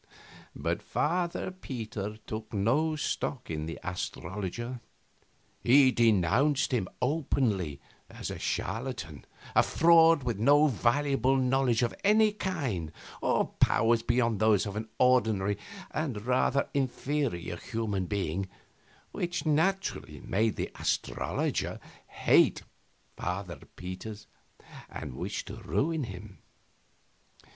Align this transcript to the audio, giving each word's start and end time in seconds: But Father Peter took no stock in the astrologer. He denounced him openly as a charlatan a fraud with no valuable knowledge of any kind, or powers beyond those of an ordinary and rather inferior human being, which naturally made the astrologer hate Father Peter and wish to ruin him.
But 0.55 0.81
Father 0.81 1.51
Peter 1.51 2.17
took 2.25 2.51
no 2.55 2.95
stock 2.95 3.51
in 3.51 3.67
the 3.67 3.77
astrologer. 3.83 4.79
He 5.63 5.91
denounced 5.91 6.71
him 6.71 6.87
openly 7.03 7.79
as 8.09 8.31
a 8.31 8.39
charlatan 8.39 9.25
a 9.55 9.61
fraud 9.61 10.23
with 10.23 10.39
no 10.39 10.65
valuable 10.65 11.35
knowledge 11.37 11.83
of 11.83 11.93
any 12.03 12.31
kind, 12.31 12.91
or 13.21 13.49
powers 13.59 14.01
beyond 14.01 14.39
those 14.39 14.65
of 14.65 14.75
an 14.75 14.87
ordinary 14.97 15.59
and 15.91 16.25
rather 16.25 16.67
inferior 16.73 17.57
human 17.57 18.07
being, 18.07 18.49
which 19.11 19.45
naturally 19.45 20.19
made 20.21 20.55
the 20.55 20.71
astrologer 20.79 21.79
hate 22.07 22.63
Father 23.15 23.59
Peter 23.75 24.15
and 24.89 25.13
wish 25.13 25.45
to 25.45 25.57
ruin 25.57 26.05
him. 26.05 26.39